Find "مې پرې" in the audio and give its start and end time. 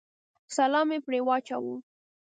0.89-1.19